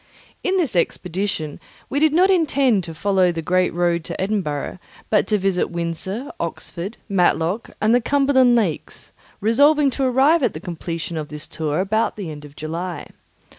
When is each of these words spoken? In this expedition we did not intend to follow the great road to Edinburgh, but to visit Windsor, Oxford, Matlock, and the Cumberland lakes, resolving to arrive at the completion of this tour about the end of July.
In 0.43 0.57
this 0.57 0.75
expedition 0.75 1.59
we 1.87 1.99
did 1.99 2.11
not 2.11 2.31
intend 2.31 2.83
to 2.85 2.93
follow 2.95 3.31
the 3.31 3.43
great 3.43 3.71
road 3.71 4.03
to 4.05 4.19
Edinburgh, 4.19 4.79
but 5.11 5.27
to 5.27 5.37
visit 5.37 5.69
Windsor, 5.69 6.31
Oxford, 6.39 6.97
Matlock, 7.07 7.69
and 7.79 7.93
the 7.93 8.01
Cumberland 8.01 8.55
lakes, 8.55 9.11
resolving 9.41 9.91
to 9.91 10.03
arrive 10.03 10.41
at 10.41 10.55
the 10.55 10.59
completion 10.59 11.17
of 11.17 11.27
this 11.27 11.45
tour 11.47 11.79
about 11.79 12.15
the 12.15 12.31
end 12.31 12.45
of 12.45 12.55
July. 12.55 13.09